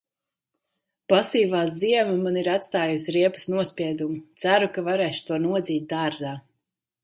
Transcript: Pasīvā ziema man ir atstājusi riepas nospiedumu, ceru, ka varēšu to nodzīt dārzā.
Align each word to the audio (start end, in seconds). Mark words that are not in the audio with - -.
Pasīvā 1.13 1.59
ziema 1.81 2.15
man 2.23 2.41
ir 2.43 2.49
atstājusi 2.55 3.15
riepas 3.19 3.47
nospiedumu, 3.57 4.19
ceru, 4.45 4.73
ka 4.79 4.89
varēšu 4.91 5.25
to 5.31 5.43
nodzīt 5.49 5.91
dārzā. 5.97 6.37